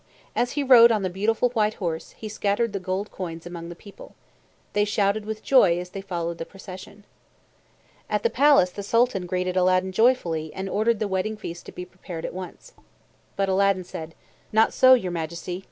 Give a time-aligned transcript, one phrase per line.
[0.35, 3.75] As he rode on the beautiful white horse, he scattered the gold coins among the
[3.75, 4.15] people.
[4.73, 7.03] They shouted with joy as they followed the procession.
[8.09, 11.85] At the palace the Sultan greeted Aladdin joyfully and ordered the wedding feast to be
[11.85, 12.73] prepared at once.
[13.35, 14.15] But Aladdin said,
[14.51, 15.59] "Not so, your Majesty.